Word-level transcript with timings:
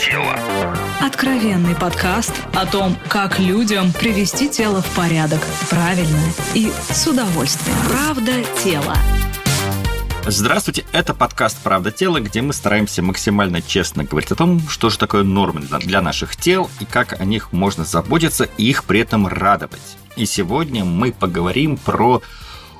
тело». 0.00 0.34
Откровенный 1.00 1.74
подкаст 1.74 2.32
о 2.54 2.64
том, 2.66 2.96
как 3.08 3.38
людям 3.38 3.92
привести 3.92 4.48
тело 4.48 4.80
в 4.80 4.96
порядок. 4.96 5.40
Правильно 5.68 6.18
и 6.54 6.72
с 6.90 7.06
удовольствием. 7.06 7.76
Правда 7.88 8.32
тело. 8.62 8.96
Здравствуйте, 10.26 10.84
это 10.92 11.14
подкаст 11.14 11.58
«Правда 11.62 11.90
тела», 11.90 12.20
где 12.20 12.42
мы 12.42 12.52
стараемся 12.52 13.02
максимально 13.02 13.62
честно 13.62 14.04
говорить 14.04 14.30
о 14.30 14.36
том, 14.36 14.60
что 14.68 14.90
же 14.90 14.98
такое 14.98 15.22
нормы 15.22 15.62
для 15.62 16.02
наших 16.02 16.36
тел 16.36 16.70
и 16.78 16.84
как 16.84 17.20
о 17.20 17.24
них 17.24 17.52
можно 17.52 17.84
заботиться 17.84 18.44
и 18.58 18.64
их 18.68 18.84
при 18.84 19.00
этом 19.00 19.26
радовать. 19.26 19.96
И 20.16 20.26
сегодня 20.26 20.84
мы 20.84 21.12
поговорим 21.12 21.78
про 21.78 22.22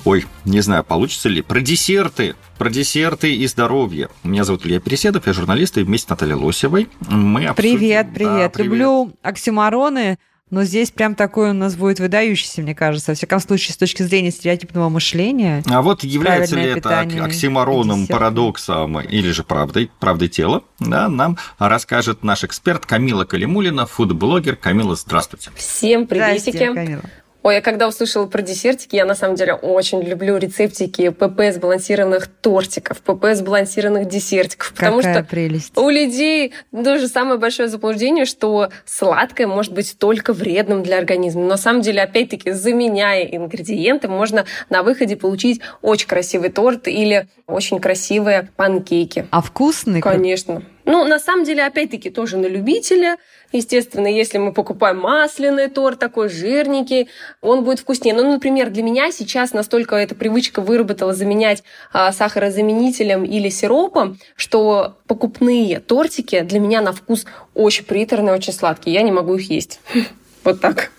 Ой, 0.05 0.25
не 0.45 0.61
знаю, 0.61 0.85
получится 0.85 1.29
ли. 1.29 1.43
Про 1.43 1.61
десерты. 1.61 2.35
Про 2.59 2.71
десерты 2.71 3.35
и 3.35 3.47
здоровье. 3.47 4.09
Меня 4.25 4.45
зовут 4.45 4.67
Илья 4.67 4.81
Переседов, 4.81 5.27
я 5.27 5.33
журналист, 5.33 5.79
и 5.79 5.83
вместе 5.83 6.07
с 6.07 6.11
Натальей 6.11 6.35
Лосевой 6.35 6.89
мы 7.09 7.47
обсудим... 7.47 7.79
Привет, 7.79 8.09
привет. 8.15 8.33
Да, 8.33 8.49
привет. 8.49 8.71
Люблю 8.71 9.13
оксюмароны, 9.23 10.19
но 10.51 10.65
здесь 10.65 10.91
прям 10.91 11.15
такой 11.15 11.51
у 11.51 11.53
нас 11.53 11.77
будет 11.77 12.01
выдающийся, 12.01 12.61
мне 12.61 12.75
кажется, 12.75 13.13
во 13.13 13.15
всяком 13.15 13.41
случае, 13.41 13.73
с 13.75 13.77
точки 13.77 14.03
зрения 14.03 14.31
стереотипного 14.31 14.89
мышления. 14.89 15.63
А 15.71 15.81
вот 15.81 16.03
является 16.03 16.57
ли 16.57 16.65
это 16.65 17.01
оксимороном, 17.01 18.07
парадоксом 18.07 19.01
или 19.01 19.31
же 19.31 19.45
правдой, 19.45 19.91
правдой 20.01 20.29
тела, 20.29 20.65
да, 20.81 21.09
нам 21.09 21.39
расскажет 21.59 22.25
наш 22.25 22.43
эксперт 22.43 22.85
Камила 22.85 23.25
Калимулина, 23.25 23.87
фудблогер. 23.87 24.57
Камила, 24.57 24.97
здравствуйте. 24.97 25.51
Всем 25.55 26.07
приветики. 26.07 26.73
Камила. 26.73 27.03
Ой, 27.43 27.55
я 27.55 27.61
когда 27.63 27.89
услышала 27.89 28.27
про 28.27 28.43
десертики, 28.43 28.97
я 28.97 29.07
на 29.07 29.15
самом 29.15 29.35
деле 29.35 29.55
очень 29.55 30.03
люблю 30.03 30.37
рецептики 30.37 31.09
ПП 31.09 31.55
сбалансированных 31.55 32.27
тортиков, 32.27 33.01
ПП 33.01 33.29
сбалансированных 33.33 34.09
десертиков. 34.09 34.73
Потому 34.75 34.99
Какая 34.99 35.15
что 35.15 35.25
прелесть. 35.25 35.77
у 35.77 35.89
людей 35.89 36.53
тоже 36.71 37.09
самое 37.09 37.39
большое 37.39 37.69
заблуждение, 37.69 38.27
что 38.27 38.69
сладкое 38.85 39.47
может 39.47 39.73
быть 39.73 39.97
только 39.99 40.35
вредным 40.35 40.83
для 40.83 40.99
организма. 40.99 41.43
Но 41.43 41.49
на 41.49 41.57
самом 41.57 41.81
деле, 41.81 42.03
опять-таки, 42.03 42.51
заменяя 42.53 43.25
ингредиенты, 43.25 44.09
можно 44.09 44.45
на 44.69 44.83
выходе 44.83 45.17
получить 45.17 45.63
очень 45.81 46.09
красивый 46.09 46.51
торт 46.51 46.89
или 46.89 47.27
очень 47.47 47.81
красивые 47.81 48.51
панкейки. 48.57 49.27
А 49.31 49.41
вкусный? 49.41 50.03
Конечно. 50.03 50.63
Ну, 50.85 51.05
на 51.05 51.19
самом 51.19 51.45
деле, 51.45 51.65
опять-таки, 51.65 52.11
тоже 52.11 52.37
на 52.37 52.47
любителя. 52.47 53.19
Естественно, 53.53 54.07
если 54.07 54.39
мы 54.39 54.53
покупаем 54.53 54.99
масляный 54.99 55.69
торт, 55.69 55.99
такой 55.99 56.29
жирненький, 56.29 57.09
он 57.41 57.65
будет 57.65 57.81
вкуснее. 57.81 58.15
Ну, 58.15 58.31
например, 58.31 58.71
для 58.71 58.83
меня 58.83 59.11
сейчас 59.13 59.53
настолько 59.53 59.97
эта 59.97 60.15
привычка 60.15 60.61
выработала 60.61 61.13
заменять 61.13 61.63
а, 61.93 62.13
сахарозаменителем 62.13 63.25
или 63.25 63.49
сиропом, 63.49 64.19
что 64.37 64.97
покупные 65.07 65.81
тортики 65.81 66.41
для 66.41 66.61
меня 66.61 66.81
на 66.81 66.93
вкус 66.93 67.27
очень 67.55 67.85
приторные, 67.85 68.35
очень 68.35 68.53
сладкие. 68.53 68.95
Я 68.95 69.03
не 69.03 69.13
могу 69.13 69.35
их 69.37 69.51
есть. 69.51 69.81
Вот 70.43 70.59
так. 70.63 70.91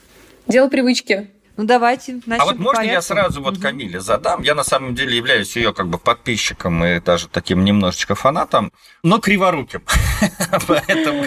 Дело 0.46 0.68
привычки. 0.68 1.32
Ну 1.58 1.66
давайте 1.66 2.14
начнем. 2.26 2.42
А 2.42 2.46
вот 2.46 2.58
можно 2.58 2.78
порядку? 2.78 2.94
я 2.94 3.02
сразу 3.02 3.42
вот 3.42 3.60
Камиле 3.60 4.00
задам? 4.00 4.42
Я 4.42 4.56
на 4.56 4.64
самом 4.64 4.96
деле 4.96 5.18
являюсь 5.18 5.56
ее 5.56 5.74
как 5.74 5.88
бы 5.88 5.98
подписчиком 5.98 6.84
и 6.86 7.00
даже 7.00 7.28
таким 7.28 7.66
немножечко 7.66 8.16
фанатом, 8.16 8.72
но 9.04 9.20
криворуким. 9.20 9.84
Поэтому 10.68 11.26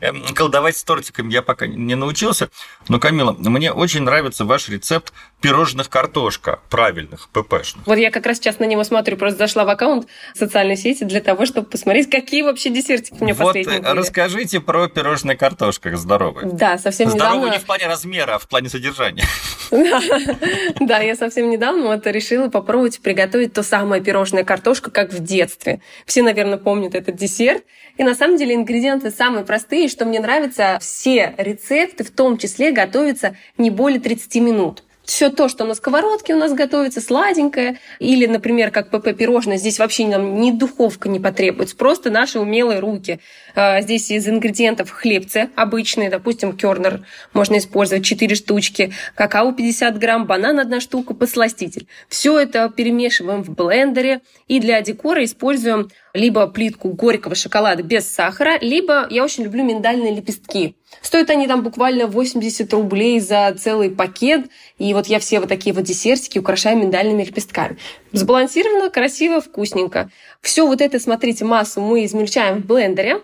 эм, 0.00 0.24
колдовать 0.34 0.76
с 0.76 0.84
тортиком 0.84 1.28
я 1.28 1.42
пока 1.42 1.66
не 1.66 1.94
научился. 1.94 2.50
Но, 2.88 2.98
Камила, 2.98 3.32
мне 3.32 3.72
очень 3.72 4.02
нравится 4.02 4.44
ваш 4.44 4.68
рецепт 4.68 5.12
пирожных 5.40 5.90
картошка, 5.90 6.60
правильных, 6.70 7.28
ППшных. 7.30 7.86
Вот 7.86 7.98
я 7.98 8.10
как 8.10 8.26
раз 8.26 8.38
сейчас 8.38 8.58
на 8.58 8.64
него 8.64 8.84
смотрю, 8.84 9.16
просто 9.16 9.38
зашла 9.38 9.64
в 9.64 9.68
аккаунт 9.68 10.06
социальной 10.34 10.76
сети 10.76 11.04
для 11.04 11.20
того, 11.20 11.46
чтобы 11.46 11.66
посмотреть, 11.66 12.08
какие 12.10 12.42
вообще 12.42 12.70
десертики 12.70 13.16
у 13.20 13.24
меня 13.24 13.34
вот 13.34 13.48
последние 13.48 13.80
были. 13.80 13.98
расскажите 13.98 14.60
про 14.60 14.88
пирожные 14.88 15.36
картошка 15.36 15.94
здоровые. 15.96 16.48
Да, 16.52 16.78
совсем 16.78 17.08
недавно. 17.08 17.26
Здоровые 17.26 17.52
не 17.52 17.58
в 17.58 17.64
плане 17.64 17.86
размера, 17.86 18.36
а 18.36 18.38
в 18.38 18.48
плане 18.48 18.68
содержания. 18.68 19.24
Да, 20.80 20.98
я 20.98 21.16
совсем 21.16 21.48
недавно 21.50 21.86
вот 21.86 22.06
решила 22.06 22.48
попробовать 22.48 23.00
приготовить 23.00 23.52
то 23.52 23.62
самое 23.62 24.02
пирожное 24.02 24.44
картошка, 24.44 24.90
как 24.90 25.12
в 25.12 25.22
детстве. 25.22 25.80
Все, 26.06 26.22
наверное, 26.22 26.58
помнят 26.58 26.94
этот 26.94 27.16
десерт. 27.16 27.64
И 27.96 28.02
на 28.02 28.14
самом 28.14 28.36
деле 28.36 28.54
ингредиенты 28.54 29.10
самые 29.10 29.44
простые, 29.44 29.88
что 29.88 30.04
мне 30.04 30.20
нравится, 30.20 30.78
все 30.80 31.34
рецепты 31.38 32.04
в 32.04 32.10
том 32.10 32.38
числе 32.38 32.72
готовятся 32.72 33.36
не 33.58 33.70
более 33.70 34.00
30 34.00 34.34
минут 34.36 34.82
все 35.04 35.30
то, 35.30 35.48
что 35.48 35.64
на 35.64 35.74
сковородке 35.74 36.34
у 36.34 36.38
нас 36.38 36.52
готовится, 36.52 37.00
сладенькое, 37.00 37.78
или, 37.98 38.26
например, 38.26 38.70
как 38.70 38.90
ПП 38.90 39.16
пирожное, 39.16 39.56
здесь 39.56 39.78
вообще 39.78 40.06
нам 40.06 40.40
ни 40.40 40.52
духовка 40.52 41.08
не 41.08 41.18
потребуется, 41.18 41.76
просто 41.76 42.10
наши 42.10 42.38
умелые 42.38 42.78
руки. 42.78 43.20
А, 43.54 43.80
здесь 43.80 44.10
из 44.10 44.28
ингредиентов 44.28 44.90
хлебцы 44.90 45.50
обычные, 45.56 46.10
допустим, 46.10 46.56
кернер 46.56 47.04
можно 47.32 47.58
использовать 47.58 48.04
4 48.04 48.34
штучки, 48.34 48.92
какао 49.14 49.52
50 49.52 49.98
грамм, 49.98 50.26
банан 50.26 50.58
1 50.58 50.80
штука, 50.80 51.14
посластитель. 51.14 51.86
Все 52.08 52.38
это 52.38 52.68
перемешиваем 52.68 53.42
в 53.42 53.50
блендере 53.50 54.20
и 54.48 54.60
для 54.60 54.80
декора 54.82 55.24
используем 55.24 55.90
либо 56.14 56.46
плитку 56.46 56.90
горького 56.90 57.34
шоколада 57.34 57.82
без 57.82 58.08
сахара, 58.08 58.58
либо 58.60 59.06
я 59.10 59.24
очень 59.24 59.44
люблю 59.44 59.64
миндальные 59.64 60.14
лепестки. 60.14 60.76
Стоят 61.00 61.30
они 61.30 61.46
там 61.46 61.62
буквально 61.62 62.06
80 62.06 62.72
рублей 62.74 63.18
за 63.20 63.54
целый 63.58 63.90
пакет. 63.90 64.46
И 64.78 64.92
вот 64.92 65.06
я 65.06 65.18
все 65.18 65.40
вот 65.40 65.48
такие 65.48 65.74
вот 65.74 65.84
десертики 65.84 66.38
украшаю 66.38 66.76
миндальными 66.76 67.24
лепестками. 67.24 67.78
Сбалансировано, 68.12 68.90
красиво, 68.90 69.40
вкусненько. 69.40 70.10
Все 70.40 70.66
вот 70.66 70.80
это, 70.80 70.98
смотрите, 70.98 71.44
массу 71.44 71.80
мы 71.80 72.04
измельчаем 72.04 72.62
в 72.62 72.66
блендере. 72.66 73.22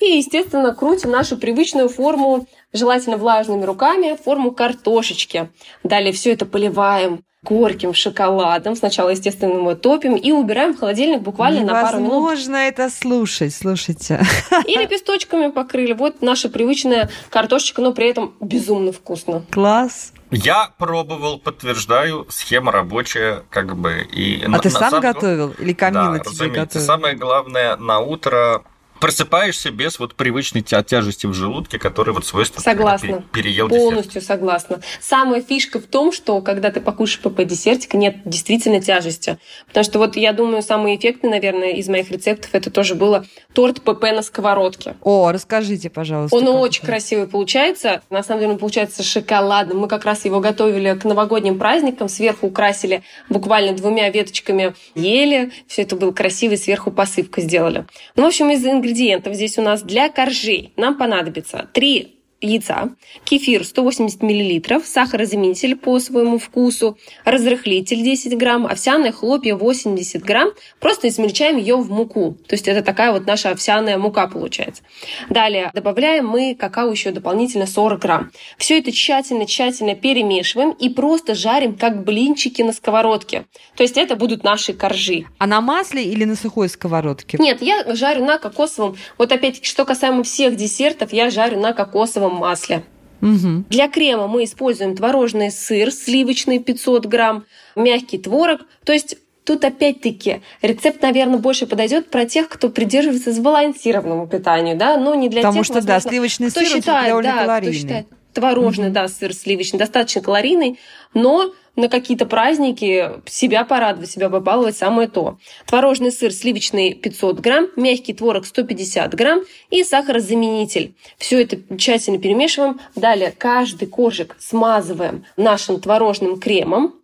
И, 0.00 0.16
естественно, 0.16 0.74
крутим 0.74 1.10
нашу 1.10 1.36
привычную 1.36 1.90
форму, 1.90 2.46
желательно 2.72 3.18
влажными 3.18 3.64
руками, 3.64 4.16
форму 4.16 4.52
картошечки. 4.52 5.50
Далее 5.84 6.12
все 6.12 6.32
это 6.32 6.46
поливаем 6.46 7.22
горьким 7.42 7.94
шоколадом. 7.94 8.76
Сначала, 8.76 9.10
естественно, 9.10 9.54
мы 9.54 9.74
топим 9.74 10.14
и 10.14 10.30
убираем 10.30 10.74
в 10.74 10.78
холодильник 10.78 11.20
буквально 11.20 11.60
Невозможно 11.60 11.82
на 11.82 11.90
пару 11.90 11.98
минут. 12.02 12.12
Можно 12.12 12.56
это 12.56 12.90
слушать, 12.90 13.54
слушайте. 13.54 14.22
И 14.66 14.76
лепесточками 14.76 15.50
покрыли. 15.50 15.92
Вот 15.92 16.20
наша 16.20 16.50
привычная 16.50 17.10
картошечка, 17.30 17.80
но 17.80 17.92
при 17.92 18.08
этом 18.08 18.34
безумно 18.40 18.92
вкусно. 18.92 19.42
Класс. 19.50 20.12
Я 20.30 20.70
пробовал, 20.78 21.38
подтверждаю, 21.38 22.26
схема 22.28 22.70
рабочая, 22.70 23.42
как 23.50 23.76
бы 23.76 24.06
и. 24.12 24.44
А 24.44 24.48
на, 24.48 24.58
ты 24.58 24.70
сам 24.70 25.00
готовил 25.00 25.54
или 25.58 25.72
Камила 25.72 26.18
да, 26.18 26.20
тебе 26.20 26.50
готовила? 26.50 26.86
Самое 26.86 27.16
главное 27.16 27.76
на 27.76 27.98
утро 28.00 28.62
просыпаешься 29.00 29.70
без 29.70 29.98
вот 29.98 30.14
привычной 30.14 30.60
тя 30.62 30.82
тяжести 30.82 31.26
в 31.26 31.32
желудке, 31.32 31.78
который 31.78 32.12
вот 32.12 32.26
свойственно 32.26 32.62
согласна. 32.62 33.24
переел 33.32 33.68
Полностью 33.68 34.20
десерт. 34.20 34.26
согласна. 34.26 34.80
Самая 35.00 35.40
фишка 35.40 35.80
в 35.80 35.84
том, 35.84 36.12
что 36.12 36.40
когда 36.42 36.70
ты 36.70 36.80
покушаешь 36.80 37.20
ПП 37.20 37.44
десертика, 37.44 37.96
нет 37.96 38.18
действительно 38.24 38.80
тяжести. 38.80 39.38
Потому 39.66 39.84
что 39.84 39.98
вот 39.98 40.16
я 40.16 40.32
думаю, 40.32 40.62
самый 40.62 40.96
эффектный, 40.96 41.30
наверное, 41.30 41.72
из 41.72 41.88
моих 41.88 42.10
рецептов 42.10 42.50
это 42.52 42.70
тоже 42.70 42.94
было 42.94 43.24
торт 43.54 43.80
ПП 43.82 44.02
на 44.02 44.22
сковородке. 44.22 44.96
О, 45.02 45.32
расскажите, 45.32 45.88
пожалуйста. 45.88 46.36
Он 46.36 46.46
очень 46.48 46.84
красивый 46.84 47.26
получается. 47.26 48.02
На 48.10 48.22
самом 48.22 48.40
деле 48.40 48.52
он 48.52 48.58
получается 48.58 49.02
шоколадным. 49.02 49.78
Мы 49.78 49.88
как 49.88 50.04
раз 50.04 50.24
его 50.26 50.40
готовили 50.40 50.98
к 50.98 51.04
новогодним 51.04 51.58
праздникам, 51.58 52.08
сверху 52.08 52.48
украсили 52.48 53.02
буквально 53.28 53.72
двумя 53.72 54.10
веточками 54.10 54.74
ели. 54.94 55.52
Все 55.66 55.82
это 55.82 55.96
было 55.96 56.12
красиво, 56.12 56.56
сверху 56.56 56.90
посыпка 56.90 57.40
сделали. 57.40 57.86
Ну, 58.16 58.24
в 58.24 58.26
общем, 58.26 58.50
из 58.50 58.64
ингредиентов 58.64 58.89
ингредиентов 58.90 59.34
здесь 59.34 59.58
у 59.58 59.62
нас 59.62 59.82
для 59.82 60.08
коржей. 60.08 60.72
Нам 60.76 60.96
понадобится 60.96 61.68
3 61.72 62.19
яйца, 62.40 62.90
кефир 63.24 63.64
180 63.64 64.22
мл, 64.22 64.82
сахарозаменитель 64.84 65.76
по 65.76 65.98
своему 65.98 66.38
вкусу, 66.38 66.98
разрыхлитель 67.24 68.02
10 68.02 68.36
грамм, 68.36 68.66
овсяные 68.66 69.12
хлопья 69.12 69.54
80 69.54 70.22
грамм. 70.22 70.50
Просто 70.80 71.08
измельчаем 71.08 71.56
ее 71.56 71.76
в 71.76 71.90
муку. 71.90 72.36
То 72.48 72.54
есть 72.54 72.68
это 72.68 72.82
такая 72.82 73.12
вот 73.12 73.26
наша 73.26 73.50
овсяная 73.50 73.98
мука 73.98 74.26
получается. 74.26 74.82
Далее 75.28 75.70
добавляем 75.74 76.26
мы 76.26 76.54
какао 76.58 76.90
еще 76.90 77.10
дополнительно 77.10 77.66
40 77.66 78.00
грамм. 78.00 78.30
Все 78.58 78.78
это 78.78 78.90
тщательно-тщательно 78.90 79.94
перемешиваем 79.94 80.70
и 80.70 80.88
просто 80.88 81.34
жарим 81.34 81.76
как 81.76 82.04
блинчики 82.04 82.62
на 82.62 82.72
сковородке. 82.72 83.44
То 83.76 83.82
есть 83.82 83.96
это 83.96 84.16
будут 84.16 84.44
наши 84.44 84.72
коржи. 84.72 85.26
А 85.38 85.46
на 85.46 85.60
масле 85.60 86.02
или 86.02 86.24
на 86.24 86.36
сухой 86.36 86.68
сковородке? 86.68 87.38
Нет, 87.38 87.62
я 87.62 87.94
жарю 87.94 88.24
на 88.24 88.38
кокосовом. 88.38 88.96
Вот 89.18 89.32
опять-таки, 89.32 89.66
что 89.66 89.84
касаемо 89.84 90.22
всех 90.22 90.56
десертов, 90.56 91.12
я 91.12 91.30
жарю 91.30 91.60
на 91.60 91.72
кокосовом 91.72 92.29
кокосовом 92.30 92.40
масле. 92.40 92.82
Угу. 93.22 93.64
Для 93.68 93.88
крема 93.88 94.28
мы 94.28 94.44
используем 94.44 94.96
творожный 94.96 95.50
сыр 95.50 95.92
сливочный 95.92 96.58
500 96.58 97.06
грамм, 97.06 97.44
мягкий 97.76 98.18
творог. 98.18 98.60
То 98.84 98.92
есть 98.92 99.16
Тут 99.42 99.64
опять-таки 99.64 100.42
рецепт, 100.60 101.02
наверное, 101.02 101.38
больше 101.38 101.66
подойдет 101.66 102.10
про 102.10 102.26
тех, 102.26 102.48
кто 102.48 102.68
придерживается 102.68 103.32
сбалансированному 103.32 104.28
питанию, 104.28 104.76
да, 104.76 104.96
но 104.98 105.14
не 105.14 105.28
для 105.28 105.40
Потому 105.40 105.56
тех, 105.56 105.64
что, 105.64 105.74
возможно, 105.76 106.00
да, 106.02 106.08
сливочный 106.08 106.50
кто 106.50 106.60
сыр 106.60 106.68
считает, 106.68 107.08
довольно 107.08 107.32
да, 107.32 107.38
калорийный. 107.38 107.72
Кто 107.72 107.80
считает, 107.80 108.06
творожный, 108.34 108.86
угу. 108.88 108.94
да, 108.94 109.08
сыр 109.08 109.32
сливочный, 109.32 109.78
достаточно 109.78 110.20
калорийный, 110.20 110.78
но 111.14 111.52
на 111.76 111.88
какие-то 111.88 112.26
праздники 112.26 113.10
себя 113.26 113.64
порадовать, 113.64 114.10
себя 114.10 114.28
побаловать 114.28 114.76
самое 114.76 115.08
то. 115.08 115.38
Творожный 115.66 116.12
сыр 116.12 116.32
сливочный 116.32 116.94
500 116.94 117.40
грамм, 117.40 117.68
мягкий 117.76 118.12
творог 118.12 118.46
150 118.46 119.14
грамм 119.14 119.42
и 119.70 119.84
сахарозаменитель. 119.84 120.94
Все 121.18 121.42
это 121.42 121.58
тщательно 121.76 122.18
перемешиваем. 122.18 122.80
Далее 122.94 123.32
каждый 123.36 123.88
коржик 123.88 124.36
смазываем 124.38 125.24
нашим 125.36 125.80
творожным 125.80 126.38
кремом. 126.38 126.94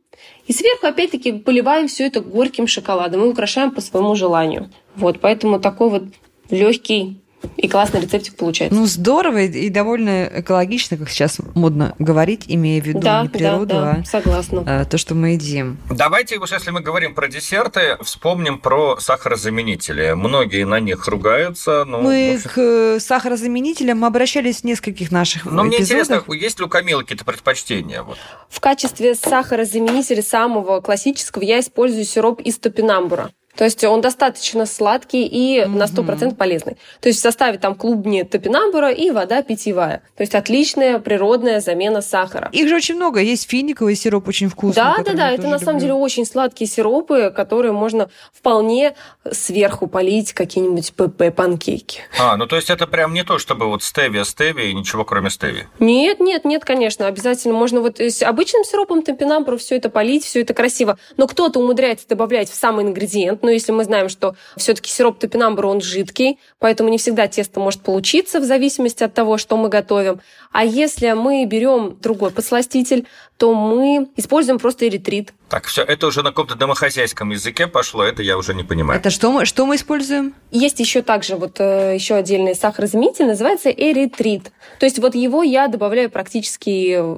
И 0.47 0.53
сверху 0.53 0.87
опять-таки 0.87 1.33
поливаем 1.33 1.89
все 1.89 2.07
это 2.07 2.21
горьким 2.21 2.67
шоколадом 2.67 3.25
и 3.25 3.29
украшаем 3.29 3.71
по 3.73 3.81
своему 3.81 4.15
желанию. 4.15 4.71
Вот, 4.95 5.21
поэтому 5.21 5.59
такой 5.59 5.91
вот 5.91 6.05
легкий 6.51 7.21
и 7.57 7.69
классный 7.69 8.01
рецептик 8.01 8.37
получается. 8.37 8.79
Ну, 8.79 8.87
здорово 8.87 9.43
и, 9.43 9.69
довольно 9.69 10.31
экологично, 10.41 10.97
как 10.97 11.11
сейчас 11.11 11.39
модно 11.55 11.95
говорить, 11.99 12.45
имея 12.47 12.81
в 12.81 12.87
виду 12.87 13.01
да, 13.01 13.23
не 13.23 13.29
природу, 13.29 13.67
да, 13.67 13.81
да, 13.81 14.01
а 14.03 14.05
согласна. 14.05 14.65
А, 14.67 14.85
то, 14.85 14.99
что 14.99 15.15
мы 15.15 15.31
едим. 15.31 15.79
Давайте 15.91 16.39
уж, 16.39 16.53
если 16.53 16.71
мы 16.71 16.81
говорим 16.81 17.15
про 17.15 17.29
десерты, 17.29 17.97
вспомним 18.03 18.59
про 18.59 18.99
сахарозаменители. 18.99 20.13
Многие 20.13 20.65
на 20.65 20.81
них 20.81 21.07
ругаются. 21.07 21.85
Но, 21.85 22.01
мы 22.01 22.39
к 22.43 22.59
э, 22.59 22.99
сахарозаменителям 23.01 24.05
обращались 24.05 24.61
в 24.61 24.65
нескольких 24.65 25.11
наших 25.11 25.45
Но 25.45 25.51
эпизодах. 25.51 25.67
мне 25.67 25.79
интересно, 25.79 26.35
есть 26.35 26.59
ли 26.59 26.65
у 26.65 26.69
Камилы 26.69 27.03
какие-то 27.03 27.25
предпочтения? 27.25 28.03
Вот. 28.03 28.19
В 28.49 28.61
качестве 28.61 29.15
сахарозаменителя 29.15 30.23
самого 30.23 30.81
классического 30.81 31.43
я 31.43 31.61
использую 31.61 32.05
сироп 32.05 32.41
из 32.41 32.59
топинамбура. 32.59 33.31
То 33.57 33.65
есть 33.65 33.83
он 33.85 34.01
достаточно 34.01 34.67
сладкий 34.67 35.27
и 35.27 35.61
mm-hmm. 35.61 35.69
на 35.69 35.85
100% 35.85 36.35
полезный. 36.37 36.77
То 37.01 37.09
есть 37.09 37.19
в 37.19 37.23
составе 37.23 37.59
там 37.59 37.75
клубни 37.75 38.23
топинамбура 38.23 38.91
и 38.93 39.11
вода 39.11 39.43
питьевая. 39.43 40.03
То 40.17 40.23
есть 40.23 40.35
отличная 40.35 40.99
природная 40.99 41.61
замена 41.61 42.03
сахара. 42.03 42.49
Их 42.53 42.69
же 42.69 42.77
очень 42.77 42.97
много. 42.97 43.21
Есть 43.21 43.49
финиковый 43.49 43.97
сироп 43.97 44.29
очень 44.29 44.49
вкусный. 44.49 44.83
Да, 44.83 44.97
да, 45.05 45.13
да. 45.15 45.31
Это 45.31 45.43
на 45.43 45.53
люблю. 45.53 45.65
самом 45.65 45.81
деле 45.81 45.95
очень 45.95 46.27
сладкие 46.27 46.69
сиропы, 46.69 47.33
которые 47.35 47.73
можно 47.73 48.11
вполне 48.33 48.95
сверху 49.31 49.87
полить 49.87 50.33
какие-нибудь 50.33 50.93
ПП-панкейки. 50.97 52.01
А, 52.19 52.37
ну 52.37 52.47
то 52.47 52.57
есть 52.57 52.71
это 52.71 52.87
прям 52.87 53.15
не 53.15 53.25
то, 53.25 53.39
чтобы 53.39 53.67
вот 53.67 53.83
стевия, 53.83 54.25
стевия 54.25 54.67
и 54.67 54.75
ничего 54.75 55.05
кроме 55.05 55.31
стевии? 55.31 55.67
Нет, 55.79 56.21
нет, 56.21 56.45
нет, 56.45 56.65
конечно. 56.65 57.07
Обязательно 57.07 57.55
можно 57.55 57.81
вот 57.81 58.01
с 58.01 58.23
обычным 58.23 58.65
сиропом 58.65 59.03
топинамбура 59.03 59.57
все 59.57 59.77
это 59.77 59.89
полить, 59.89 60.25
все 60.25 60.43
это 60.43 60.55
красиво. 60.55 60.99
Но 61.17 61.27
кто-то 61.27 61.61
умудряется 61.61 62.07
добавлять 62.09 62.51
в 62.51 62.55
самый 62.55 62.85
ингредиент, 62.85 63.43
но 63.47 63.53
если 63.53 63.71
мы 63.71 63.85
знаем, 63.85 64.09
что 64.09 64.35
все-таки 64.57 64.91
сироп 64.91 65.21
топинамбура, 65.21 65.69
он 65.69 65.81
жидкий, 65.81 66.41
поэтому 66.59 66.89
не 66.89 66.99
всегда 66.99 67.29
тесто 67.29 67.61
может 67.61 67.81
получиться 67.81 68.41
в 68.41 68.45
зависимости 68.45 69.05
от 69.05 69.15
того, 69.15 69.39
что 69.39 69.57
мы 69.57 69.69
готовим. 69.69 70.21
А 70.51 70.65
если 70.65 71.13
мы 71.13 71.45
берем 71.47 71.97
другой 72.03 72.33
подсластитель, 72.33 73.07
то 73.37 73.55
мы 73.55 74.09
используем 74.17 74.59
просто 74.59 74.89
эритрит. 74.89 75.33
Так, 75.49 75.67
все, 75.67 75.83
это 75.83 76.09
уже 76.09 76.23
на 76.23 76.31
каком-то 76.31 76.57
домохозяйском 76.57 77.31
языке 77.31 77.69
пошло, 77.69 78.03
это 78.03 78.21
я 78.21 78.37
уже 78.37 78.53
не 78.53 78.65
понимаю. 78.65 78.99
Это 78.99 79.11
что 79.11 79.31
мы, 79.31 79.45
что 79.45 79.65
мы 79.65 79.77
используем? 79.77 80.35
Есть 80.51 80.81
еще 80.81 81.03
также 81.03 81.37
вот 81.37 81.61
э, 81.61 81.95
еще 81.95 82.17
отдельный 82.17 82.57
сахарозаменитель, 82.57 83.27
называется 83.27 83.71
эритрит. 83.71 84.51
То 84.81 84.87
есть 84.87 84.99
вот 84.99 85.15
его 85.15 85.45
я 85.45 85.69
добавляю 85.69 86.11
практически 86.11 86.69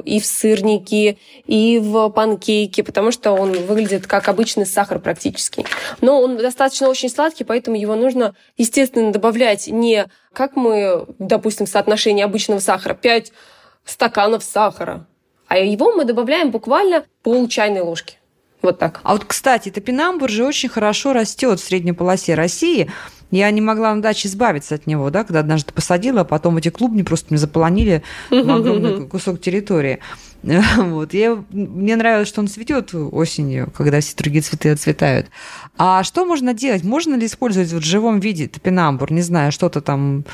и 0.04 0.20
в 0.20 0.26
сырники, 0.26 1.18
и 1.46 1.78
в 1.78 2.10
панкейки, 2.10 2.82
потому 2.82 3.12
что 3.12 3.32
он 3.32 3.52
выглядит 3.52 4.06
как 4.06 4.28
обычный 4.28 4.66
сахар 4.66 4.98
практически. 4.98 5.64
Но 6.02 6.20
он 6.20 6.36
достаточно 6.36 6.88
очень 6.88 7.08
сладкий, 7.08 7.44
поэтому 7.44 7.78
его 7.78 7.96
нужно, 7.96 8.34
естественно, 8.58 9.10
добавлять 9.10 9.68
не 9.68 10.06
как 10.34 10.54
мы, 10.54 11.06
допустим, 11.18 11.66
в 11.66 11.70
соотношении 11.70 12.22
обычного 12.22 12.60
сахара, 12.60 12.94
5 12.94 13.32
стаканов 13.84 14.44
сахара, 14.44 15.06
а 15.48 15.58
его 15.58 15.92
мы 15.92 16.04
добавляем 16.04 16.50
буквально 16.50 17.06
пол 17.22 17.48
чайной 17.48 17.80
ложки. 17.80 18.17
Вот 18.62 18.78
так. 18.78 19.00
А 19.04 19.12
вот, 19.12 19.24
кстати, 19.24 19.70
топинамбур 19.70 20.30
же 20.30 20.44
очень 20.44 20.68
хорошо 20.68 21.12
растет 21.12 21.60
в 21.60 21.64
средней 21.64 21.92
полосе 21.92 22.34
России. 22.34 22.90
Я 23.30 23.50
не 23.50 23.60
могла 23.60 23.94
на 23.94 24.00
даче 24.00 24.28
избавиться 24.28 24.74
от 24.74 24.86
него, 24.86 25.10
да, 25.10 25.22
когда 25.22 25.40
однажды 25.40 25.72
посадила, 25.72 26.22
а 26.22 26.24
потом 26.24 26.56
эти 26.56 26.70
клубни 26.70 27.02
просто 27.02 27.26
мне 27.30 27.38
заполонили 27.38 28.02
огромный 28.30 29.06
кусок 29.08 29.40
территории. 29.40 30.00
Вот. 30.76 31.14
Я, 31.14 31.44
мне 31.50 31.96
нравилось, 31.96 32.28
что 32.28 32.40
он 32.40 32.48
цветет 32.48 32.94
осенью, 32.94 33.72
когда 33.76 34.00
все 34.00 34.16
другие 34.16 34.42
цветы 34.42 34.70
отцветают. 34.70 35.26
А 35.76 36.04
что 36.04 36.24
можно 36.24 36.54
делать? 36.54 36.84
Можно 36.84 37.16
ли 37.16 37.26
использовать 37.26 37.72
вот 37.72 37.82
в 37.82 37.86
живом 37.86 38.20
виде 38.20 38.46
топинамбур? 38.46 39.12
Не 39.12 39.22
знаю, 39.22 39.50
что-то 39.50 39.80
там 39.80 40.24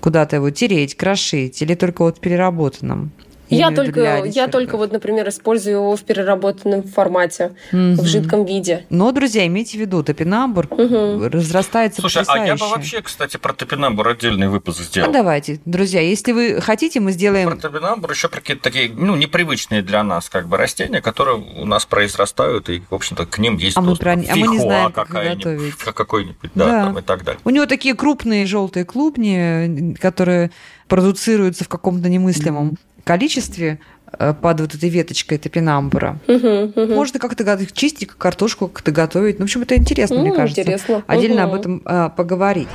куда-то 0.00 0.36
его 0.36 0.50
тереть, 0.50 0.96
крошить, 0.96 1.62
или 1.62 1.74
только 1.74 2.02
вот 2.02 2.18
в 2.18 2.20
переработанном? 2.20 3.10
Я 3.48 3.70
только, 3.70 4.24
я 4.24 4.48
только 4.48 4.76
вот, 4.76 4.92
например, 4.92 5.28
использую 5.28 5.76
его 5.76 5.96
в 5.96 6.02
переработанном 6.02 6.82
формате, 6.82 7.54
угу. 7.72 8.02
в 8.02 8.06
жидком 8.06 8.44
виде. 8.44 8.86
Но, 8.90 9.12
друзья, 9.12 9.46
имейте 9.46 9.78
в 9.78 9.80
виду, 9.80 10.02
топинамбур 10.02 10.66
угу. 10.70 11.28
разрастается 11.28 12.00
Слушай, 12.00 12.24
потрясающе. 12.24 12.52
а 12.52 12.56
я 12.56 12.56
бы 12.56 12.68
вообще, 12.70 13.02
кстати, 13.02 13.36
про 13.36 13.52
топинамбур 13.52 14.08
отдельный 14.08 14.48
выпуск 14.48 14.80
сделал. 14.80 15.10
А 15.10 15.12
давайте, 15.12 15.60
друзья, 15.64 16.00
если 16.00 16.32
вы 16.32 16.60
хотите, 16.60 17.00
мы 17.00 17.12
сделаем... 17.12 17.50
Про 17.50 17.56
топинамбур 17.56 18.10
еще 18.10 18.28
про 18.28 18.40
какие-то 18.40 18.62
такие, 18.62 18.90
ну, 18.90 19.16
непривычные 19.16 19.82
для 19.82 20.02
нас 20.02 20.28
как 20.28 20.48
бы 20.48 20.56
растения, 20.56 21.00
которые 21.00 21.36
у 21.36 21.66
нас 21.66 21.84
произрастают, 21.86 22.68
и, 22.68 22.82
в 22.88 22.94
общем-то, 22.94 23.26
к 23.26 23.38
ним 23.38 23.56
есть 23.56 23.76
а 23.76 23.80
мы, 23.80 23.96
про... 23.96 24.12
а 24.12 24.16
мы 24.16 24.48
не 24.48 24.58
знаем, 24.58 24.92
как 24.92 25.08
готовить. 25.08 25.74
Какой-нибудь, 25.76 26.50
да, 26.54 26.64
да. 26.64 26.84
Там, 26.84 26.98
и 26.98 27.02
так 27.02 27.24
далее. 27.24 27.40
У 27.44 27.50
него 27.50 27.66
такие 27.66 27.94
крупные 27.94 28.46
желтые 28.46 28.84
клубни, 28.84 29.94
которые 30.00 30.50
продуцируются 30.88 31.64
в 31.64 31.68
каком-то 31.68 32.08
немыслимом 32.08 32.76
количестве 33.04 33.78
э, 34.18 34.34
под 34.34 34.60
вот 34.60 34.74
этой 34.74 34.88
веточкой 34.88 35.38
топинамбура. 35.38 36.18
Угу, 36.26 36.82
угу. 36.82 36.94
Можно 36.94 37.18
как-то 37.18 37.66
чистить 37.72 38.08
картошку, 38.08 38.68
как-то 38.68 38.90
готовить. 38.90 39.38
Ну, 39.38 39.44
в 39.44 39.48
общем, 39.48 39.62
это 39.62 39.76
интересно, 39.76 40.20
мне 40.20 40.32
кажется. 40.32 40.62
Интересно. 40.62 41.04
Отдельно 41.06 41.46
угу. 41.46 41.54
об 41.54 41.60
этом 41.60 41.82
а, 41.84 42.08
поговорить. 42.08 42.68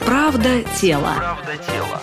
Правда 0.00 0.62
тела. 0.80 1.14
Правда 1.16 1.52
тела. 1.70 2.00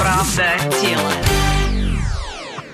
Правда 0.00 0.80
тела. 0.80 1.12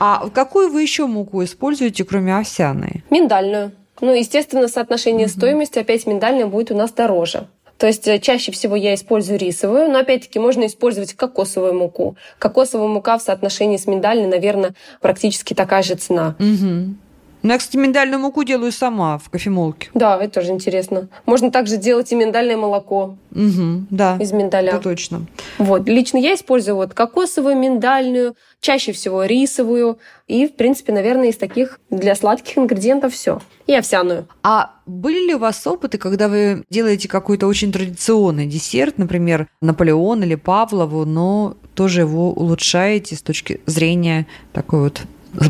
А 0.00 0.29
какую 0.29 0.70
вы 0.70 0.82
еще 0.82 1.06
муку 1.06 1.43
используете, 1.43 2.05
кроме 2.05 2.37
овсяной? 2.37 3.02
Миндальную. 3.11 3.73
Ну, 4.00 4.14
естественно, 4.14 4.69
соотношение 4.69 5.26
угу. 5.26 5.32
стоимости 5.32 5.79
опять 5.79 6.06
миндальная 6.06 6.46
будет 6.46 6.70
у 6.70 6.76
нас 6.76 6.93
дороже. 6.93 7.49
То 7.78 7.86
есть 7.86 8.06
э, 8.08 8.19
чаще 8.19 8.52
всего 8.52 8.76
я 8.76 8.94
использую 8.94 9.38
рисовую, 9.38 9.88
но 9.90 10.00
опять-таки 10.00 10.38
можно 10.38 10.66
использовать 10.66 11.14
кокосовую 11.14 11.75
муку. 11.75 12.16
Кокосовая 12.38 12.88
мука 12.88 13.16
в 13.19 13.22
соотношении 13.22 13.76
с 13.76 13.86
миндальной, 13.86 14.26
наверное, 14.26 14.75
практически 15.00 15.54
такая 15.54 15.82
же 15.82 15.94
цена. 15.94 16.35
Угу. 16.38 16.94
Ну, 17.42 17.52
я, 17.52 17.59
кстати, 17.59 17.76
миндальную 17.76 18.21
муку 18.21 18.42
делаю 18.42 18.73
сама 18.73 19.18
в 19.18 19.30
кофемолке. 19.30 19.90
Да, 19.95 20.16
это 20.21 20.40
тоже 20.40 20.50
интересно. 20.50 21.09
Можно 21.25 21.50
также 21.50 21.76
делать 21.76 22.11
и 22.11 22.16
миндальное 22.16 22.57
молоко. 22.57 23.16
Угу, 23.30 23.87
да. 23.90 24.16
Из 24.21 24.33
миндаля. 24.33 24.73
Это 24.73 24.80
точно. 24.80 25.26
Вот. 25.59 25.87
Лично 25.87 26.18
я 26.18 26.35
использую 26.35 26.76
вот 26.76 26.95
кокосовую, 26.95 27.57
миндальную, 27.57 28.35
чаще 28.61 28.92
всего 28.92 29.25
рисовую. 29.25 29.99
И, 30.26 30.47
в 30.47 30.54
принципе, 30.54 30.92
наверное, 30.92 31.28
из 31.28 31.37
таких 31.37 31.78
для 31.90 32.14
сладких 32.14 32.59
ингредиентов 32.59 33.14
все. 33.14 33.40
И 33.66 33.75
овсяную. 33.75 34.26
А 34.42 34.73
были 34.87 35.28
ли 35.28 35.35
у 35.35 35.38
вас 35.38 35.64
опыты, 35.66 35.99
когда 35.99 36.28
вы 36.28 36.64
делаете 36.71 37.09
какой-то 37.09 37.47
очень 37.47 37.71
традиционный 37.71 38.47
десерт, 38.47 38.99
например, 38.99 39.47
Наполеон 39.61 40.25
или 40.25 40.35
Павлову, 40.35 41.04
но 41.04 41.57
тоже 41.75 42.00
его 42.00 42.33
улучшаете 42.33 43.14
с 43.14 43.23
точки 43.23 43.61
зрения 43.66 44.26
такой 44.52 44.80
вот 44.80 45.02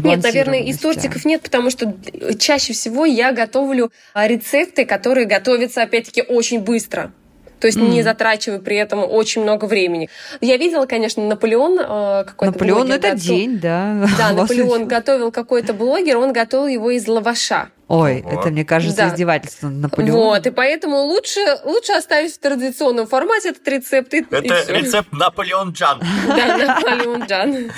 нет, 0.03 0.23
наверное, 0.23 0.61
из 0.61 0.79
тортиков 0.79 1.25
нет, 1.25 1.43
потому 1.43 1.71
что 1.71 1.95
чаще 2.39 2.73
всего 2.73 3.05
я 3.05 3.33
готовлю 3.33 3.93
а, 4.15 4.27
рецепты, 4.27 4.85
которые 4.85 5.27
готовятся, 5.27 5.83
опять-таки, 5.83 6.23
очень 6.23 6.61
быстро. 6.61 7.13
То 7.61 7.67
есть 7.67 7.79
mm. 7.79 7.89
не 7.89 8.03
затрачивая 8.03 8.61
при 8.61 8.77
этом 8.77 9.01
очень 9.01 9.43
много 9.43 9.65
времени. 9.65 10.09
Я 10.41 10.57
видела, 10.57 10.87
конечно, 10.87 11.27
Наполеон 11.27 11.79
э, 11.81 12.25
какой-то 12.25 12.53
Наполеон 12.53 12.87
блогер, 12.87 12.95
это 12.95 13.09
готов... 13.09 13.23
день, 13.23 13.59
да. 13.59 14.07
Да, 14.17 14.33
Наполеон 14.33 14.87
готовил 14.87 15.33
какой-то 15.33 15.75
блогер, 15.75 16.19
он 16.19 16.33
готовил 16.33 16.69
его 16.69 16.91
из 16.91 17.07
лаваша. 17.09 17.71
Ой, 17.89 18.23
Ого. 18.23 18.41
это, 18.41 18.51
мне 18.51 18.67
кажется, 18.67 18.97
да. 18.97 19.09
издевательство 19.09 19.69
Наполеона. 19.69 20.13
Вот, 20.13 20.47
и 20.47 20.51
поэтому 20.51 21.05
лучше, 21.05 21.41
лучше 21.65 21.93
оставить 21.93 22.35
в 22.35 22.39
традиционном 22.39 23.07
формате 23.07 23.51
этот 23.51 23.67
рецепт. 23.67 24.13
И, 24.13 24.19
это 24.31 24.39
и 24.73 24.75
рецепт 24.75 25.11
Наполеон 25.11 25.71
Джан. 25.71 26.03
Да, 26.29 26.59
Наполеон 26.59 27.23
Джан. 27.25 27.71